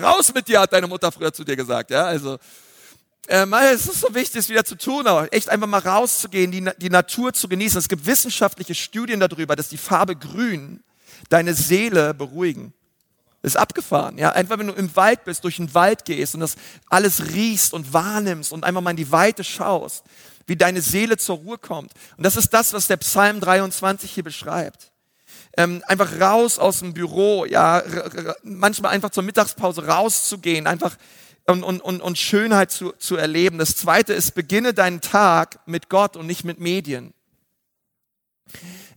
[0.00, 2.38] Raus mit dir, hat deine Mutter früher zu dir gesagt, ja, also,
[3.28, 6.68] ähm, es ist so wichtig, es wieder zu tun, aber echt einfach mal rauszugehen, die,
[6.78, 7.78] die Natur zu genießen.
[7.78, 10.82] Es gibt wissenschaftliche Studien darüber, dass die Farbe grün
[11.28, 12.72] deine Seele beruhigen.
[13.42, 14.30] ist abgefahren, ja.
[14.30, 16.56] Einfach wenn du im Wald bist, durch den Wald gehst und das
[16.88, 20.04] alles riechst und wahrnimmst und einfach mal in die Weite schaust,
[20.46, 21.92] wie deine Seele zur Ruhe kommt.
[22.16, 24.92] Und das ist das, was der Psalm 23 hier beschreibt.
[25.56, 27.82] Ähm, einfach raus aus dem Büro, ja,
[28.42, 30.96] manchmal einfach zur Mittagspause rauszugehen, einfach
[31.46, 33.58] und, und, und, und Schönheit zu, zu erleben.
[33.58, 37.12] Das zweite ist, beginne deinen Tag mit Gott und nicht mit Medien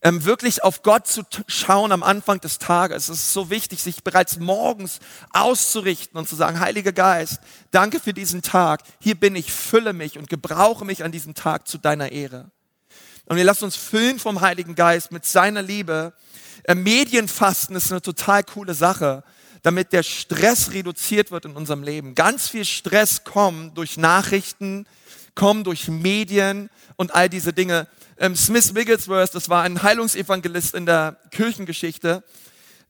[0.02, 3.10] ähm, wirklich auf Gott zu schauen am Anfang des Tages.
[3.10, 5.00] Es ist so wichtig, sich bereits morgens
[5.32, 7.40] auszurichten und zu sagen, Heiliger Geist,
[7.72, 8.82] danke für diesen Tag.
[9.00, 12.52] Hier bin ich, fülle mich und gebrauche mich an diesem Tag zu deiner Ehre.
[13.26, 16.14] Und wir lassen uns füllen vom Heiligen Geist mit seiner Liebe.
[16.64, 19.24] Äh, Medienfasten ist eine total coole Sache,
[19.64, 22.14] damit der Stress reduziert wird in unserem Leben.
[22.14, 24.86] Ganz viel Stress kommt durch Nachrichten,
[25.34, 27.88] kommt durch Medien und all diese Dinge.
[28.18, 32.24] Ähm, Smith Wigglesworth, das war ein Heilungsevangelist in der Kirchengeschichte,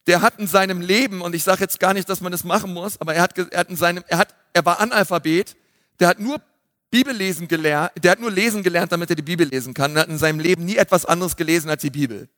[0.07, 2.73] der hat in seinem Leben, und ich sage jetzt gar nicht, dass man das machen
[2.73, 5.55] muss, aber er hat, er hat in seinem, er hat, er war Analphabet,
[5.99, 6.39] der hat nur
[6.91, 9.95] Bibellesen gelernt, der hat nur lesen gelernt, damit er die Bibel lesen kann.
[9.95, 12.29] Er hat in seinem Leben nie etwas anderes gelesen als die Bibel.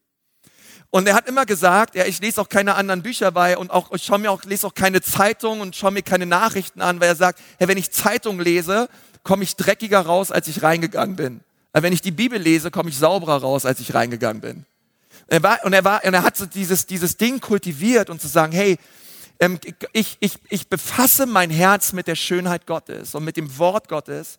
[0.89, 3.91] Und er hat immer gesagt, ja, ich lese auch keine anderen Bücher bei und auch,
[3.91, 7.09] ich schaue mir auch, lese auch keine Zeitung und schaue mir keine Nachrichten an, weil
[7.09, 8.87] er sagt, ja, wenn ich Zeitung lese,
[9.23, 11.41] komme ich dreckiger raus, als ich reingegangen bin.
[11.83, 14.65] Wenn ich die Bibel lese, komme ich sauberer raus, als ich reingegangen bin.
[15.27, 18.27] Er war, und er war, und er hat so dieses, dieses Ding kultiviert und zu
[18.27, 18.77] sagen, hey,
[19.39, 19.59] ähm,
[19.93, 24.37] ich, ich, ich befasse mein Herz mit der Schönheit Gottes und mit dem Wort Gottes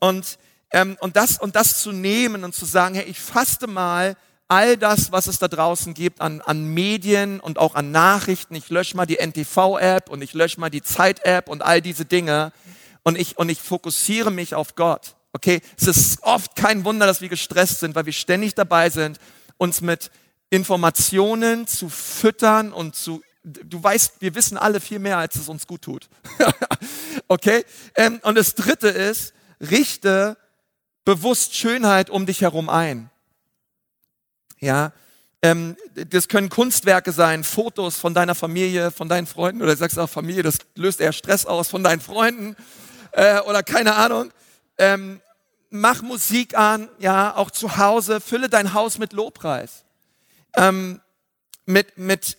[0.00, 0.38] und,
[0.72, 4.16] ähm, und, das, und das zu nehmen und zu sagen, hey, ich faste mal
[4.48, 8.54] all das, was es da draußen gibt an, an Medien und auch an Nachrichten.
[8.54, 12.52] Ich lösche mal die NTV-App und ich lösche mal die Zeit-App und all diese Dinge
[13.02, 15.16] und ich, und ich fokussiere mich auf Gott.
[15.34, 19.18] Okay, es ist oft kein Wunder, dass wir gestresst sind, weil wir ständig dabei sind,
[19.56, 20.12] uns mit
[20.48, 25.66] Informationen zu füttern und zu du weißt, wir wissen alle viel mehr, als es uns
[25.66, 26.08] gut tut.
[27.28, 27.64] okay?
[27.94, 30.38] Ähm, und das dritte ist, richte
[31.04, 33.10] bewusst Schönheit um dich herum ein.
[34.60, 34.92] Ja,
[35.42, 39.98] ähm, das können Kunstwerke sein, Fotos von deiner Familie, von deinen Freunden, oder du sagst
[39.98, 42.56] auch Familie, das löst eher Stress aus, von deinen Freunden,
[43.12, 44.32] äh, oder keine Ahnung.
[44.78, 45.20] Ähm,
[45.70, 49.84] mach Musik an, ja, auch zu Hause, fülle dein Haus mit Lobpreis.
[50.56, 51.00] Ähm,
[51.66, 52.36] mit, mit,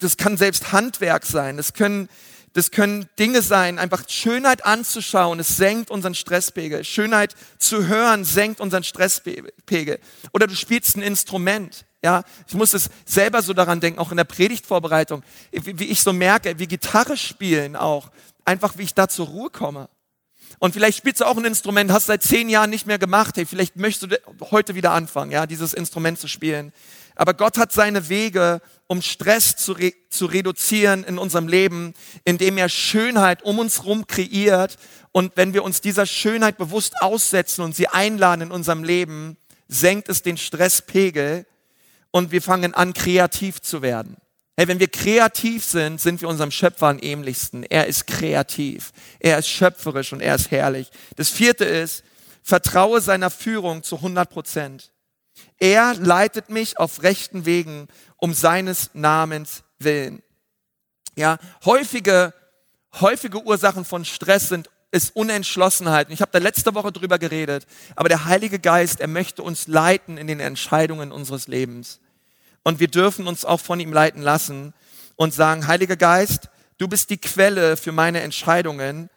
[0.00, 2.08] das kann selbst Handwerk sein, das können,
[2.52, 6.84] das können Dinge sein, einfach Schönheit anzuschauen, es senkt unseren Stresspegel.
[6.84, 10.00] Schönheit zu hören senkt unseren Stresspegel.
[10.32, 11.84] Oder du spielst ein Instrument.
[12.02, 16.00] Ja, ich muss es selber so daran denken, auch in der Predigtvorbereitung, wie, wie ich
[16.00, 18.10] so merke, wie Gitarre spielen auch,
[18.46, 19.90] einfach wie ich da zur Ruhe komme.
[20.60, 23.36] Und vielleicht spielst du auch ein Instrument, hast seit zehn Jahren nicht mehr gemacht.
[23.38, 26.72] Hey, vielleicht möchtest du heute wieder anfangen, ja, dieses Instrument zu spielen.
[27.16, 31.94] Aber Gott hat seine Wege, um Stress zu, re zu reduzieren in unserem Leben,
[32.24, 34.76] indem er Schönheit um uns herum kreiert.
[35.12, 40.10] Und wenn wir uns dieser Schönheit bewusst aussetzen und sie einladen in unserem Leben, senkt
[40.10, 41.46] es den Stresspegel
[42.10, 44.18] und wir fangen an, kreativ zu werden.
[44.60, 47.62] Hey, wenn wir kreativ sind, sind wir unserem Schöpfer am ähnlichsten.
[47.62, 50.90] Er ist kreativ, er ist schöpferisch und er ist herrlich.
[51.16, 52.04] Das vierte ist,
[52.42, 54.92] vertraue seiner Führung zu 100 Prozent.
[55.58, 60.22] Er leitet mich auf rechten Wegen um seines Namens willen.
[61.16, 62.34] Ja, häufige,
[63.00, 66.08] häufige Ursachen von Stress sind ist Unentschlossenheit.
[66.08, 67.66] Und ich habe da letzte Woche drüber geredet.
[67.96, 71.98] Aber der Heilige Geist, er möchte uns leiten in den Entscheidungen unseres Lebens.
[72.62, 74.74] Und wir dürfen uns auch von ihm leiten lassen
[75.16, 79.10] und sagen, Heiliger Geist, du bist die Quelle für meine Entscheidungen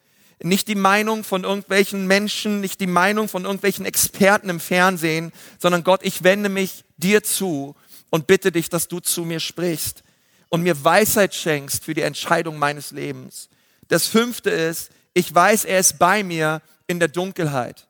[0.44, 5.84] nicht die Meinung von irgendwelchen Menschen, nicht die Meinung von irgendwelchen Experten im Fernsehen, sondern
[5.84, 7.76] Gott, ich wende mich dir zu
[8.10, 10.04] und bitte dich, dass du zu mir sprichst
[10.50, 13.50] und mir Weisheit schenkst für die Entscheidung meines Lebens.
[13.88, 17.88] Das fünfte ist, ich weiß, er ist bei mir in der Dunkelheit.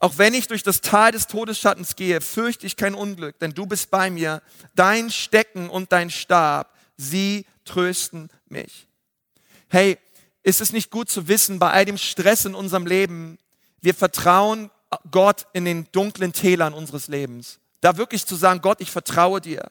[0.00, 3.66] Auch wenn ich durch das Tal des Todesschattens gehe, fürchte ich kein Unglück, denn du
[3.66, 4.42] bist bei mir.
[4.74, 8.86] Dein Stecken und dein Stab, sie trösten mich.
[9.68, 9.98] Hey,
[10.42, 13.38] ist es nicht gut zu wissen, bei all dem Stress in unserem Leben,
[13.80, 14.70] wir vertrauen
[15.10, 17.58] Gott in den dunklen Tälern unseres Lebens.
[17.80, 19.70] Da wirklich zu sagen, Gott, ich vertraue dir.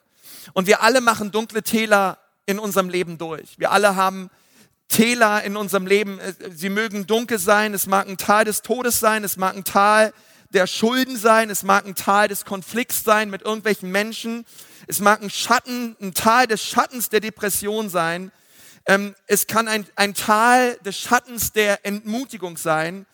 [0.54, 3.58] Und wir alle machen dunkle Täler in unserem Leben durch.
[3.58, 4.30] Wir alle haben
[4.88, 6.20] Täler in unserem Leben.
[6.56, 10.14] Sie mögen dunkel sein, es mag ein Tal des Todes sein, es mag ein Tal
[10.50, 14.46] der Schulden sein, es mag ein Tal des Konflikts sein mit irgendwelchen Menschen,
[14.88, 18.32] es mag ein Schatten, ein Tal des Schattens der Depression sein.
[18.86, 23.06] Ähm, es kann ein, ein Tal des Schattens der Entmutigung sein.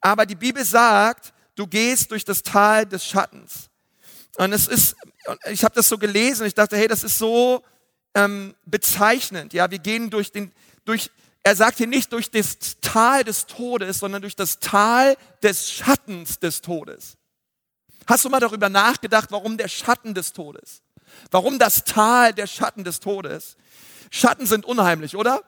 [0.00, 3.68] Aber die Bibel sagt, du gehst durch das Tal des Schattens.
[4.36, 4.94] Und es ist,
[5.50, 7.64] ich habe das so gelesen ich dachte, hey, das ist so
[8.14, 9.52] ähm, bezeichnend.
[9.52, 10.52] Ja, wir gehen durch den,
[10.86, 11.10] durch,
[11.42, 16.38] er sagt hier nicht durch das Tal des Todes, sondern durch das Tal des Schattens
[16.38, 17.16] des Todes.
[18.06, 20.82] Hast du mal darüber nachgedacht, warum der Schatten des Todes?
[21.30, 23.56] Warum das Tal der Schatten des Todes?
[24.10, 25.42] Schatten sind unheimlich, oder?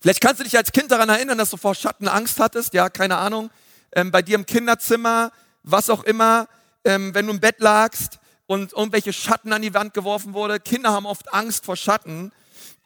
[0.00, 2.74] Vielleicht kannst du dich als Kind daran erinnern, dass du vor Schatten Angst hattest.
[2.74, 3.50] Ja, keine Ahnung.
[3.92, 5.30] Ähm, bei dir im Kinderzimmer,
[5.62, 6.48] was auch immer,
[6.84, 10.58] ähm, wenn du im Bett lagst und irgendwelche Schatten an die Wand geworfen wurde.
[10.58, 12.32] Kinder haben oft Angst vor Schatten.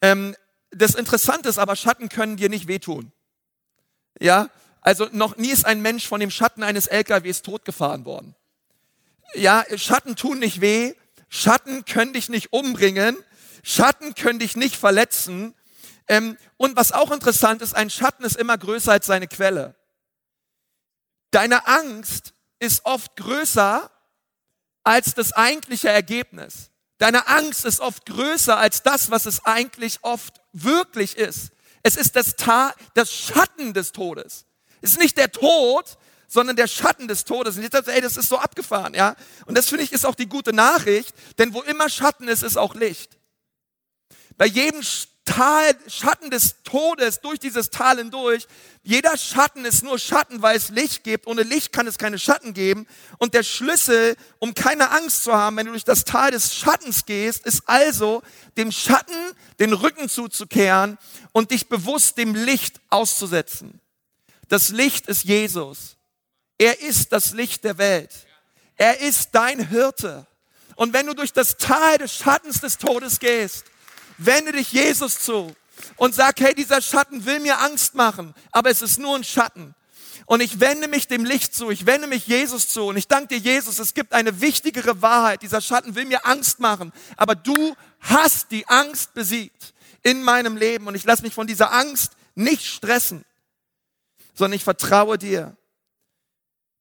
[0.03, 0.37] Ähm,
[0.71, 3.13] das Interessante ist aber, Schatten können dir nicht wehtun.
[4.21, 4.51] Ja,
[4.81, 8.35] also noch nie ist ein Mensch von dem Schatten eines LKWs totgefahren worden.
[9.35, 10.95] Ja, Schatten tun nicht weh.
[11.29, 13.17] Schatten können dich nicht umbringen.
[13.63, 15.55] Schatten können dich nicht verletzen.
[16.09, 19.75] Ähm, und was auch interessant ist, ein Schatten ist immer größer als seine Quelle.
[21.33, 23.91] Deine Angst ist oft größer
[24.85, 26.71] als das eigentliche Ergebnis.
[26.99, 31.51] Deine Angst ist oft größer als das, was es eigentlich oft wirklich ist.
[31.83, 34.47] Es ist das, Ta das Schatten des Todes.
[34.81, 37.57] Es ist nicht der Tod, sondern der Schatten des Todes.
[37.57, 39.15] Und ich dachte, ey, das ist so abgefahren, ja.
[39.47, 42.57] Und das finde ich ist auch die gute Nachricht, denn wo immer Schatten ist, ist
[42.57, 43.19] auch Licht.
[44.37, 44.83] Bei jedem
[45.27, 48.47] Tal, Schatten des Todes durch dieses Tal hindurch.
[48.83, 51.27] Jeder Schatten ist nur Schatten, weil es Licht gibt.
[51.27, 52.87] Ohne Licht kann es keine Schatten geben.
[53.19, 57.05] Und der Schlüssel, um keine Angst zu haben, wenn du durch das Tal des Schattens
[57.05, 58.23] gehst, ist also,
[58.57, 59.15] dem Schatten
[59.59, 60.97] den Rücken zuzukehren
[61.33, 63.81] und dich bewusst dem Licht auszusetzen.
[64.49, 65.97] Das Licht ist Jesus.
[66.57, 68.11] Er ist das Licht der Welt.
[68.77, 70.27] Er ist dein Hirte.
[70.77, 73.65] Und wenn du durch das Tal des Schattens des Todes gehst,
[74.19, 75.55] wende dich Jesus zu
[75.97, 79.75] und sag, hey, dieser Schatten will mir Angst machen, aber es ist nur ein Schatten.
[80.27, 83.39] Und ich wende mich dem Licht zu, ich wende mich Jesus zu und ich danke
[83.39, 85.43] dir, Jesus, es gibt eine wichtigere Wahrheit.
[85.43, 90.89] Dieser Schatten will mir Angst machen, aber du hast die Angst besiegt in meinem Leben
[90.89, 93.25] und ich lasse mich von dieser Angst nicht stressen,
[94.35, 95.57] sondern ich vertraue dir.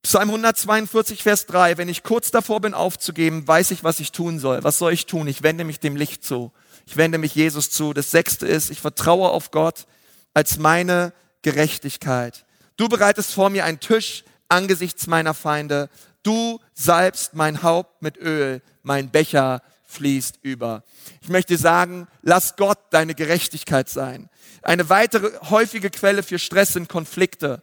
[0.02, 4.38] Psalm 142, Vers 3, wenn ich kurz davor bin aufzugeben, weiß ich, was ich tun
[4.40, 4.64] soll.
[4.64, 5.28] Was soll ich tun?
[5.28, 6.52] Ich wende mich dem Licht zu.
[6.86, 7.94] Ich wende mich Jesus zu.
[7.94, 9.86] Das sechste ist, ich vertraue auf Gott
[10.34, 12.46] als meine Gerechtigkeit.
[12.78, 15.90] Du bereitest vor mir einen Tisch angesichts meiner Feinde.
[16.24, 18.62] Du salbst mein Haupt mit Öl.
[18.84, 20.84] Mein Becher fließt über.
[21.22, 24.30] Ich möchte sagen, lass Gott deine Gerechtigkeit sein.
[24.62, 27.62] Eine weitere häufige Quelle für Stress sind Konflikte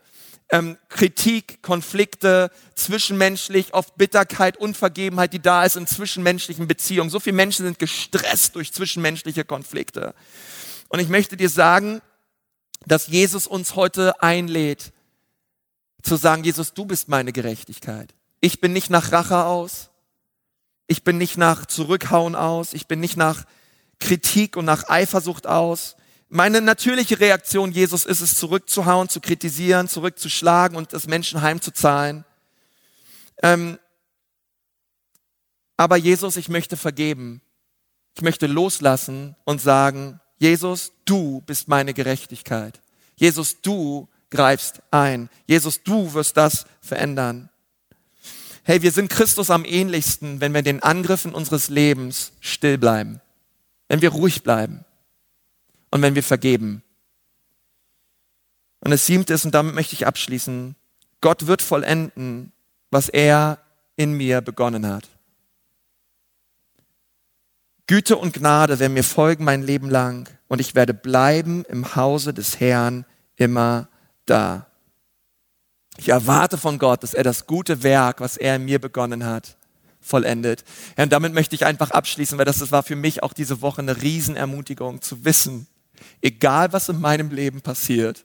[0.52, 7.10] ähm, Kritik, Konflikte, zwischenmenschlich, oft Bitterkeit, Unvergebenheit, die da ist in zwischenmenschlichen Beziehungen.
[7.10, 10.14] So viele Menschen sind gestresst durch zwischenmenschliche Konflikte.
[10.88, 12.02] Und ich möchte dir sagen,
[12.86, 14.92] dass Jesus uns heute einlädt,
[16.02, 18.14] zu sagen, Jesus, du bist meine Gerechtigkeit.
[18.40, 19.88] Ich bin nicht nach Rache aus.
[20.86, 22.74] Ich bin nicht nach Zurückhauen aus.
[22.74, 23.44] Ich bin nicht nach
[24.00, 25.96] Kritik und nach Eifersucht aus.
[26.34, 32.24] Meine natürliche Reaktion, Jesus, ist es, zurückzuhauen, zu kritisieren, zurückzuschlagen und das Menschen heimzuzahlen.
[33.42, 33.78] Ähm,
[35.76, 37.42] aber Jesus, ich möchte vergeben.
[38.16, 42.80] Ich möchte loslassen und sagen, Jesus, du bist meine Gerechtigkeit.
[43.14, 45.28] Jesus, du greifst ein.
[45.46, 47.50] Jesus, du wirst das verändern.
[48.62, 53.20] Hey, wir sind Christus am ähnlichsten, wenn wir den Angriffen unseres Lebens still bleiben.
[53.86, 54.86] Wenn wir ruhig bleiben
[55.92, 56.82] und wenn wir vergeben.
[58.80, 60.74] Und das siebte ist, und damit möchte ich abschließen,
[61.20, 62.52] Gott wird vollenden,
[62.90, 63.58] was er
[63.94, 65.08] in mir begonnen hat.
[67.86, 72.32] Güte und Gnade werden mir folgen mein Leben lang und ich werde bleiben im Hause
[72.32, 73.04] des Herrn
[73.36, 73.88] immer
[74.24, 74.66] da.
[75.98, 79.58] Ich erwarte von Gott, dass er das gute Werk, was er in mir begonnen hat,
[80.00, 80.64] vollendet.
[80.96, 83.60] Ja, und damit möchte ich einfach abschließen, weil das, das war für mich auch diese
[83.60, 85.66] Woche eine Riesenermutigung zu wissen,
[86.22, 88.24] egal was in meinem Leben passiert,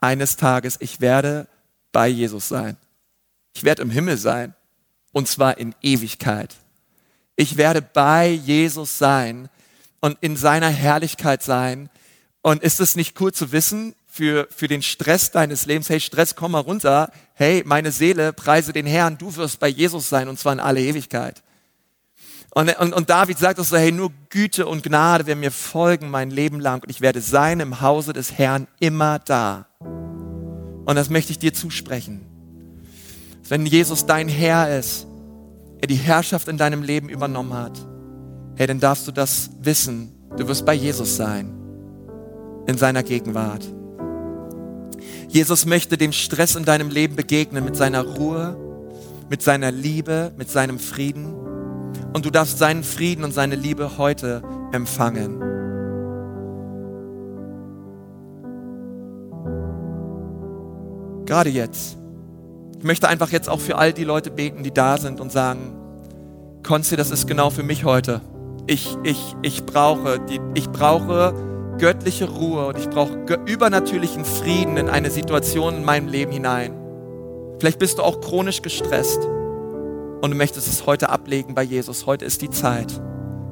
[0.00, 1.48] eines Tages, ich werde
[1.92, 2.76] bei Jesus sein.
[3.54, 4.54] Ich werde im Himmel sein.
[5.12, 6.54] Und zwar in Ewigkeit.
[7.34, 9.48] Ich werde bei Jesus sein
[10.00, 11.90] und in seiner Herrlichkeit sein.
[12.42, 15.88] Und ist es nicht cool zu wissen für, für den Stress deines Lebens?
[15.88, 17.10] Hey, Stress, komm mal runter.
[17.34, 19.18] Hey, meine Seele, preise den Herrn.
[19.18, 21.42] Du wirst bei Jesus sein und zwar in alle Ewigkeit.
[22.52, 26.10] Und, und, und David sagt auch so, hey, nur Güte und Gnade werden mir folgen
[26.10, 29.66] mein Leben lang und ich werde sein im Hause des Herrn immer da.
[30.84, 32.26] Und das möchte ich dir zusprechen.
[33.48, 35.06] Wenn Jesus dein Herr ist,
[35.80, 37.78] er die Herrschaft in deinem Leben übernommen hat,
[38.56, 40.12] hey, dann darfst du das wissen.
[40.36, 41.52] Du wirst bei Jesus sein,
[42.66, 43.64] in seiner Gegenwart.
[45.28, 48.56] Jesus möchte dem Stress in deinem Leben begegnen mit seiner Ruhe,
[49.28, 51.32] mit seiner Liebe, mit seinem Frieden.
[52.12, 54.42] Und du darfst seinen Frieden und seine Liebe heute
[54.72, 55.38] empfangen.
[61.26, 61.96] Gerade jetzt.
[62.78, 65.76] Ich möchte einfach jetzt auch für all die Leute beten, die da sind und sagen,
[66.66, 68.20] Konzi, das ist genau für mich heute.
[68.66, 71.34] Ich, ich, ich brauche, die, ich brauche
[71.78, 73.14] göttliche Ruhe und ich brauche
[73.46, 76.72] übernatürlichen Frieden in eine Situation in meinem Leben hinein.
[77.58, 79.20] Vielleicht bist du auch chronisch gestresst
[80.20, 82.06] und du möchtest es heute ablegen bei Jesus.
[82.06, 83.00] Heute ist die Zeit,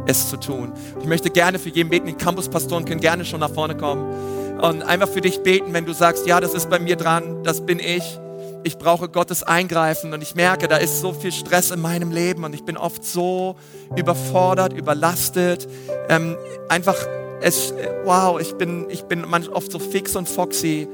[0.06, 0.72] es zu tun.
[1.00, 2.06] Ich möchte gerne für jeden beten.
[2.06, 5.94] Die Campuspastoren können gerne schon nach vorne kommen und einfach für dich beten, wenn du
[5.94, 8.18] sagst, ja, das ist bei mir dran, das bin ich.
[8.64, 12.44] Ich brauche Gottes Eingreifen und ich merke, da ist so viel Stress in meinem Leben
[12.44, 13.56] und ich bin oft so
[13.96, 15.68] überfordert, überlastet.
[16.08, 16.36] Ähm,
[16.68, 16.96] einfach,
[17.40, 17.72] es,
[18.04, 20.88] wow, ich bin, ich bin manchmal oft so fix und foxy.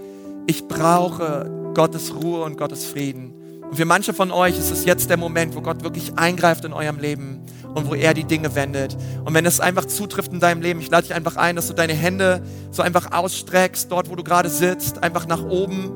[0.46, 3.32] Ich brauche Gottes Ruhe und Gottes Frieden.
[3.74, 6.72] Und für manche von euch ist es jetzt der Moment, wo Gott wirklich eingreift in
[6.72, 7.40] eurem Leben
[7.74, 8.96] und wo er die Dinge wendet.
[9.24, 11.72] Und wenn es einfach zutrifft in deinem Leben, ich lade dich einfach ein, dass du
[11.72, 15.90] deine Hände so einfach ausstreckst, dort wo du gerade sitzt, einfach nach oben,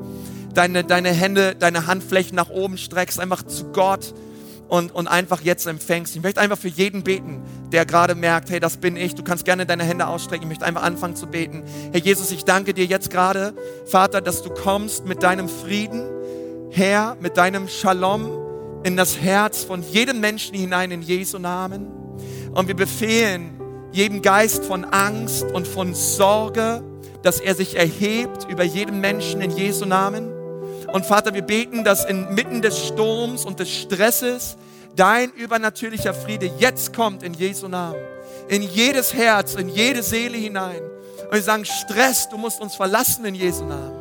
[0.53, 4.13] deine, deine Hände, deine Handflächen nach oben streckst, einfach zu Gott
[4.67, 6.13] und, und einfach jetzt empfängst.
[6.17, 9.15] Ich möchte einfach für jeden beten, der gerade merkt, hey, das bin ich.
[9.15, 10.43] Du kannst gerne deine Hände ausstrecken.
[10.43, 11.63] Ich möchte einfach anfangen zu beten.
[11.93, 13.53] Herr Jesus, ich danke dir jetzt gerade,
[13.85, 16.01] Vater, dass du kommst mit deinem Frieden,
[16.71, 18.29] Herr, mit deinem Shalom
[18.83, 21.87] in das Herz von jedem Menschen hinein in Jesu Namen.
[22.53, 23.59] Und wir befehlen
[23.91, 26.83] jedem Geist von Angst und von Sorge,
[27.23, 30.31] dass er sich erhebt über jeden Menschen in Jesu Namen.
[30.93, 34.55] Und Vater, wir beten, dass inmitten des Sturms und des Stresses
[34.95, 37.99] dein übernatürlicher Friede jetzt kommt in Jesu Namen.
[38.47, 40.81] In jedes Herz, in jede Seele hinein.
[41.25, 43.98] Und wir sagen, Stress, du musst uns verlassen in Jesu Namen.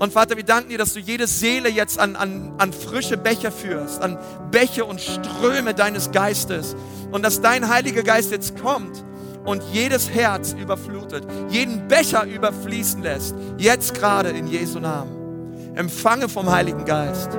[0.00, 3.52] Und Vater, wir danken dir, dass du jede Seele jetzt an, an, an frische Becher
[3.52, 4.16] führst, an
[4.50, 6.74] Bäche und Ströme deines Geistes.
[7.12, 9.04] Und dass dein Heiliger Geist jetzt kommt
[9.44, 13.34] und jedes Herz überflutet, jeden Becher überfließen lässt.
[13.58, 15.74] Jetzt gerade in Jesu Namen.
[15.74, 17.38] Empfange vom Heiligen Geist.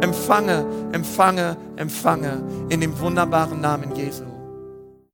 [0.00, 4.29] Empfange, empfange, empfange in dem wunderbaren Namen Jesu.